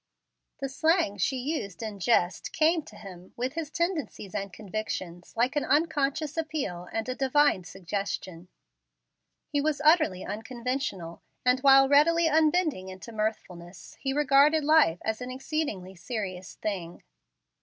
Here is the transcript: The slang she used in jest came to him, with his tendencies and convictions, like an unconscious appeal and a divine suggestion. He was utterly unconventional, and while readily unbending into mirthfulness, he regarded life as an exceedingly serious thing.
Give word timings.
The 0.61 0.67
slang 0.67 1.17
she 1.19 1.35
used 1.37 1.83
in 1.83 1.99
jest 1.99 2.53
came 2.53 2.81
to 2.85 2.95
him, 2.95 3.33
with 3.37 3.53
his 3.53 3.69
tendencies 3.69 4.33
and 4.33 4.51
convictions, 4.51 5.31
like 5.37 5.55
an 5.55 5.63
unconscious 5.63 6.37
appeal 6.37 6.87
and 6.91 7.07
a 7.07 7.13
divine 7.13 7.65
suggestion. 7.65 8.47
He 9.47 9.61
was 9.61 9.79
utterly 9.85 10.25
unconventional, 10.25 11.21
and 11.45 11.59
while 11.59 11.87
readily 11.87 12.25
unbending 12.27 12.89
into 12.89 13.11
mirthfulness, 13.11 13.95
he 13.99 14.11
regarded 14.11 14.63
life 14.63 14.97
as 15.05 15.21
an 15.21 15.29
exceedingly 15.29 15.93
serious 15.93 16.55
thing. 16.55 17.03